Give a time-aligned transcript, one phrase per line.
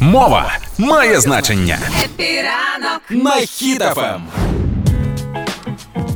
[0.00, 1.78] Мова має значення.
[2.04, 4.22] Happy ранок на Хіт FM.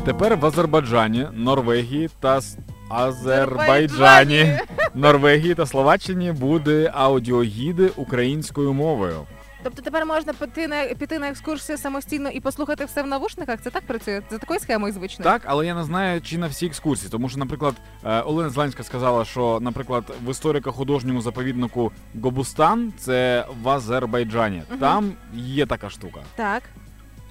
[0.05, 4.59] Тепер в Азербайджані, Норвегії та Азербайджані, Азербайджані.
[4.95, 9.21] Норвегії та Словаччині буде аудіогіди українською мовою.
[9.63, 13.61] Тобто тепер можна піти на піти на екскурсію самостійно і послухати все в навушниках?
[13.63, 14.23] Це так працює?
[14.31, 15.31] За такою схемою звичною?
[15.31, 18.83] Так, але я не знаю, чи на всі екскурсії, тому що, наприклад, е, Олена Зеленська
[18.83, 24.63] сказала, що, наприклад, в історико-художньому заповіднику Гобустан це в Азербайджані.
[24.71, 24.79] Угу.
[24.81, 26.21] Там є така штука.
[26.37, 26.63] Так.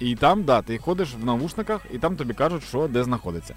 [0.02, 3.54] І там, да, ти ходиш в навушниках, і там тобі кажуть, що де знаходиться.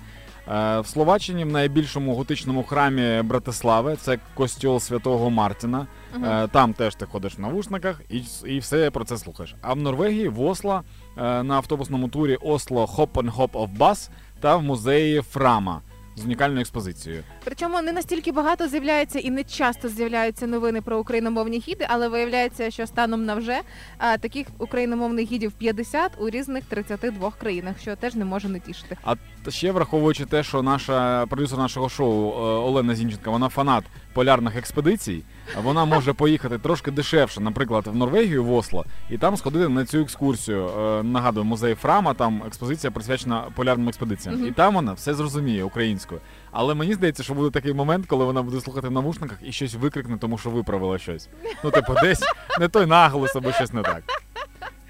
[0.47, 5.87] Е, в Словаччині в найбільшому готичному храмі Братислави це костьол святого Мартіна.
[6.23, 9.55] Е, там теж ти ходиш в навушниках і, і все про це слухаєш.
[9.61, 10.81] А в Норвегії, в Осло,
[11.17, 14.09] е, на автобусному турі Осло Hop and Hop of Bus
[14.39, 15.81] та в музеї Фрама
[16.15, 17.23] з унікальною експозицією.
[17.43, 22.71] Причому не настільки багато з'являється і не часто з'являються новини про україномовні гіди, але виявляється,
[22.71, 23.59] що станом на вже
[23.97, 28.97] а, таких україномовних гідів 50 у різних 32 країнах, що теж не може не тішити.
[29.03, 29.15] А
[29.49, 35.23] ще враховуючи те, що наша продюсер нашого шоу е, Олена Зінченка, вона фанат полярних експедицій,
[35.63, 39.99] вона може поїхати трошки дешевше, наприклад, в Норвегію в Осло, і там сходити на цю
[39.99, 40.67] екскурсію.
[40.67, 44.35] Е, Нагадую, музей Фрама, там експозиція присвячена полярним експедиціям.
[44.35, 44.47] Мгм.
[44.47, 45.63] І там вона все зрозуміє
[46.05, 46.21] українською.
[46.51, 49.73] Але мені здається, що буде такий момент, коли вона буде слухати в навушниках і щось
[49.73, 51.29] викрикне, тому що виправила щось.
[51.63, 52.23] Ну, типу, десь
[52.59, 54.03] не той наголос або щось не так.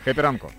[0.03, 0.49] Хепі ранку.